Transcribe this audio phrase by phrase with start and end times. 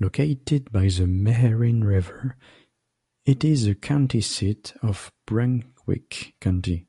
[0.00, 2.38] Located by the Meherrin River,
[3.26, 6.86] it is the county seat of Brunswick County.